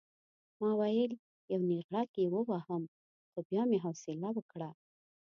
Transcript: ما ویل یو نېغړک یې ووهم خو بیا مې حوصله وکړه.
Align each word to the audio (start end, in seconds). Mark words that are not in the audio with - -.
ما 0.59 0.69
ویل 0.79 1.11
یو 1.51 1.61
نېغړک 1.69 2.09
یې 2.21 2.25
ووهم 2.33 2.83
خو 3.31 3.39
بیا 3.49 3.63
مې 3.69 3.77
حوصله 3.85 4.29
وکړه. 4.33 4.69